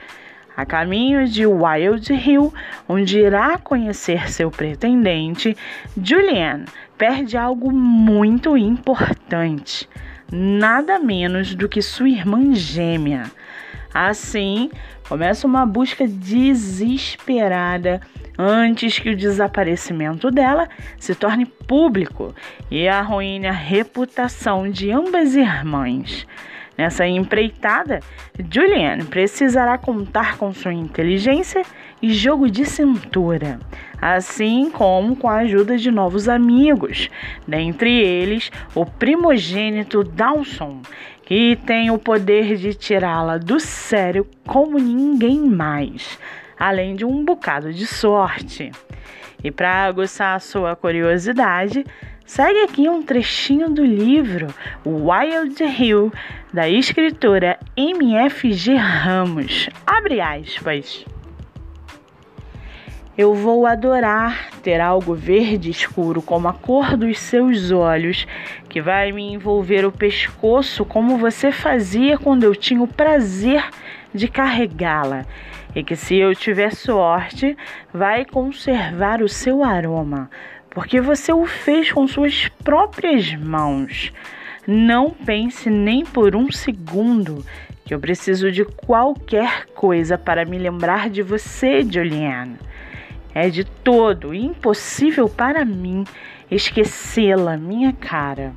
A 0.55 0.66
caminho 0.66 1.27
de 1.27 1.47
Wild 1.47 2.12
Hill, 2.12 2.53
onde 2.88 3.19
irá 3.19 3.56
conhecer 3.56 4.31
seu 4.31 4.50
pretendente, 4.50 5.56
Julianne 5.97 6.66
perde 6.99 7.37
algo 7.37 7.72
muito 7.72 8.56
importante, 8.56 9.88
nada 10.32 10.98
menos 10.98 11.54
do 11.54 11.69
que 11.69 11.82
sua 11.82 12.09
irmã 12.09 12.54
gêmea. 12.54 13.31
Assim, 13.93 14.70
começa 15.06 15.47
uma 15.47 15.66
busca 15.66 16.09
desesperada 16.09 18.00
antes 18.38 18.98
que 18.98 19.10
o 19.10 19.16
desaparecimento 19.16 20.31
dela 20.31 20.66
se 20.98 21.15
torne 21.15 21.44
público 21.44 22.34
e 22.70 22.88
arruine 22.88 23.47
a 23.47 23.53
reputação 23.53 24.70
de 24.70 24.91
ambas 24.91 25.37
irmãs. 25.37 26.26
Nessa 26.77 27.06
empreitada, 27.06 28.00
Julianne 28.50 29.05
precisará 29.05 29.77
contar 29.77 30.38
com 30.38 30.53
sua 30.53 30.72
inteligência 30.72 31.62
e 32.00 32.12
jogo 32.12 32.50
de 32.50 32.65
cintura, 32.65 33.60
assim 34.00 34.71
como 34.71 35.15
com 35.15 35.28
a 35.28 35.38
ajuda 35.38 35.77
de 35.77 35.91
novos 35.91 36.28
amigos, 36.28 37.11
dentre 37.47 37.93
eles 37.93 38.50
o 38.75 38.87
primogênito 38.87 40.03
Dawson, 40.03 40.81
que 41.25 41.59
tem 41.66 41.91
o 41.91 41.99
poder 41.99 42.56
de 42.56 42.75
tirá-la 42.75 43.38
do 43.38 43.61
sério 43.61 44.27
como 44.47 44.78
ninguém 44.78 45.38
mais 45.38 46.19
além 46.62 46.94
de 46.94 47.05
um 47.05 47.25
bocado 47.25 47.72
de 47.72 47.84
sorte. 47.84 48.71
E 49.43 49.50
para 49.50 49.84
aguçar 49.84 50.41
sua 50.41 50.77
curiosidade, 50.77 51.84
segue 52.27 52.60
aqui 52.62 52.88
um 52.88 53.03
trechinho 53.03 53.69
do 53.71 53.84
livro 53.84 54.49
Wild 54.84 55.62
Hill, 55.62 56.12
da 56.53 56.69
escritora 56.69 57.59
MFG 57.77 58.75
Ramos. 58.75 59.69
Abre 59.87 60.21
aspas. 60.21 61.05
Eu 63.16 63.34
vou 63.34 63.66
adorar 63.66 64.50
ter 64.62 64.81
algo 64.81 65.15
verde 65.15 65.71
escuro 65.71 66.22
como 66.22 66.49
a 66.49 66.53
cor 66.53 66.97
dos 66.97 67.19
seus 67.19 67.71
olhos, 67.71 68.27
que 68.71 68.81
vai 68.81 69.12
me 69.12 69.34
envolver 69.34 69.84
o 69.84 69.93
pescoço 69.93 70.84
como 70.84 71.19
você 71.19 71.53
fazia 71.53 72.16
quando 72.16 72.44
eu 72.44 72.56
tinha 72.56 72.82
o 72.82 72.88
prazer 72.88 73.62
de 74.15 74.28
carregá-la 74.28 75.27
e 75.75 75.82
que, 75.82 75.97
se 75.97 76.16
eu 76.16 76.34
tiver 76.34 76.72
sorte, 76.72 77.56
vai 77.93 78.25
conservar 78.25 79.22
o 79.22 79.28
seu 79.28 79.65
aroma, 79.65 80.31
porque 80.75 81.00
você 81.00 81.33
o 81.33 81.47
fez 81.47 81.93
com 81.93 82.06
suas 82.06 82.49
próprias 82.65 83.34
mãos. 83.34 84.12
Não 84.66 85.10
pense 85.10 85.69
nem 85.69 86.05
por 86.05 86.34
um 86.34 86.50
segundo 86.50 87.44
que 87.84 87.93
eu 87.93 88.00
preciso 88.00 88.50
de 88.50 88.65
qualquer 88.65 89.66
coisa 89.75 90.16
para 90.16 90.44
me 90.44 90.59
lembrar 90.59 91.11
de 91.11 91.22
você, 91.22 91.82
Juliana. 91.82 92.59
É 93.34 93.49
de 93.49 93.65
todo 93.65 94.34
impossível 94.34 95.28
para 95.28 95.65
mim 95.65 96.05
esquecê-la, 96.50 97.56
minha 97.56 97.93
cara 97.93 98.53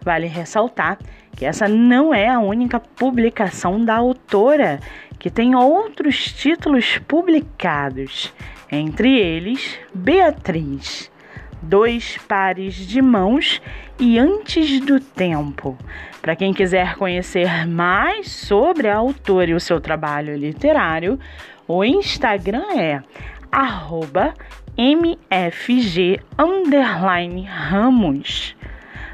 Vale 0.02 0.26
ressaltar 0.26 0.98
que 1.36 1.44
essa 1.44 1.68
não 1.68 2.12
é 2.14 2.28
a 2.28 2.40
única 2.40 2.80
publicação 2.80 3.84
da 3.84 3.96
autora 3.96 4.80
que 5.18 5.30
tem 5.30 5.54
outros 5.54 6.32
títulos 6.32 6.98
publicados, 7.06 8.32
entre 8.72 9.18
eles 9.18 9.78
Beatriz, 9.94 11.10
Dois 11.62 12.16
Pares 12.26 12.74
de 12.74 13.02
Mãos 13.02 13.60
e 13.98 14.18
Antes 14.18 14.80
do 14.80 14.98
Tempo. 14.98 15.76
Para 16.22 16.34
quem 16.34 16.54
quiser 16.54 16.96
conhecer 16.96 17.66
mais 17.66 18.30
sobre 18.30 18.88
a 18.88 18.96
autora 18.96 19.50
e 19.50 19.54
o 19.54 19.60
seu 19.60 19.80
trabalho 19.80 20.34
literário, 20.36 21.18
o 21.68 21.84
Instagram 21.84 22.64
é 22.74 23.02
mfg 24.76 26.20
Ramos. 27.46 28.56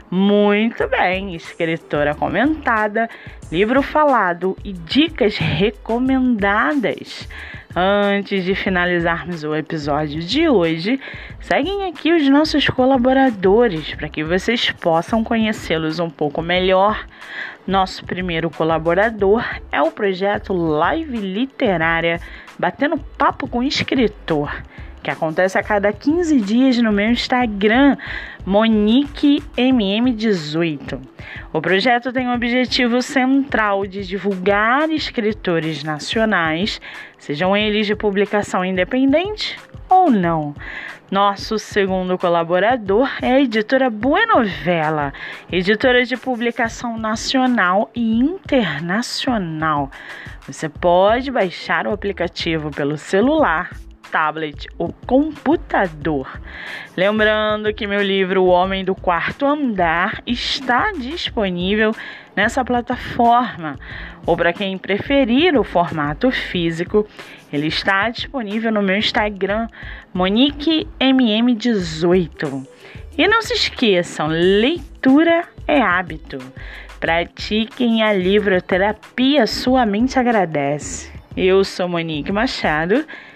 Muito 0.08 0.86
bem, 0.88 1.34
escritora 1.34 2.14
comentada, 2.14 3.10
livro 3.50 3.82
falado 3.82 4.56
e 4.64 4.72
dicas 4.72 5.36
recomendadas. 5.36 7.28
Antes 7.74 8.44
de 8.44 8.54
finalizarmos 8.54 9.42
o 9.42 9.54
episódio 9.54 10.20
de 10.22 10.48
hoje, 10.48 11.00
seguem 11.40 11.88
aqui 11.88 12.12
os 12.12 12.26
nossos 12.28 12.68
colaboradores 12.68 13.94
para 13.96 14.08
que 14.08 14.22
vocês 14.22 14.70
possam 14.70 15.24
conhecê-los 15.24 15.98
um 15.98 16.08
pouco 16.08 16.40
melhor. 16.40 17.04
Nosso 17.66 18.04
primeiro 18.06 18.48
colaborador 18.48 19.44
é 19.72 19.82
o 19.82 19.90
projeto 19.90 20.52
Live 20.52 21.18
Literária 21.18 22.20
Batendo 22.56 22.96
Papo 23.18 23.48
com 23.48 23.60
Escritor, 23.62 24.62
que 25.06 25.10
acontece 25.12 25.56
a 25.56 25.62
cada 25.62 25.92
15 25.92 26.40
dias 26.40 26.78
no 26.78 26.90
meu 26.90 27.08
Instagram, 27.08 27.96
MoniqueMM18. 28.44 31.00
O 31.52 31.60
projeto 31.60 32.12
tem 32.12 32.26
o 32.26 32.34
objetivo 32.34 33.00
central 33.00 33.86
de 33.86 34.04
divulgar 34.04 34.90
escritores 34.90 35.84
nacionais, 35.84 36.80
sejam 37.18 37.56
eles 37.56 37.86
de 37.86 37.94
publicação 37.94 38.64
independente 38.64 39.56
ou 39.88 40.10
não. 40.10 40.56
Nosso 41.08 41.56
segundo 41.56 42.18
colaborador 42.18 43.08
é 43.22 43.34
a 43.34 43.40
editora 43.40 43.88
Buenovela, 43.88 45.12
editora 45.52 46.04
de 46.04 46.16
publicação 46.16 46.98
nacional 46.98 47.92
e 47.94 48.18
internacional. 48.18 49.88
Você 50.48 50.68
pode 50.68 51.30
baixar 51.30 51.86
o 51.86 51.92
aplicativo 51.92 52.72
pelo 52.72 52.98
celular, 52.98 53.70
tablet 54.10 54.66
ou 54.78 54.94
computador. 55.06 56.40
Lembrando 56.96 57.74
que 57.74 57.86
meu 57.86 58.02
livro 58.02 58.42
O 58.42 58.48
Homem 58.48 58.84
do 58.84 58.94
Quarto 58.94 59.46
Andar 59.46 60.22
está 60.26 60.92
disponível 60.92 61.94
nessa 62.34 62.64
plataforma, 62.64 63.78
ou 64.26 64.36
para 64.36 64.52
quem 64.52 64.76
preferir 64.76 65.58
o 65.58 65.64
formato 65.64 66.30
físico, 66.30 67.08
ele 67.52 67.68
está 67.68 68.10
disponível 68.10 68.70
no 68.70 68.82
meu 68.82 68.96
Instagram, 68.96 69.68
MoniqueMM18. 70.14 72.66
E 73.16 73.26
não 73.26 73.40
se 73.40 73.54
esqueçam, 73.54 74.26
leitura 74.28 75.44
é 75.66 75.80
hábito. 75.80 76.36
Pratiquem 77.00 78.02
a 78.02 78.12
livroterapia, 78.12 79.46
sua 79.46 79.86
mente 79.86 80.18
agradece. 80.18 81.10
Eu 81.36 81.64
sou 81.64 81.88
Monique 81.88 82.32
Machado 82.32 83.06